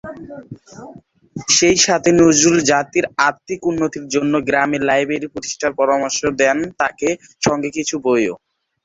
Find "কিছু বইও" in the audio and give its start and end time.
7.77-8.35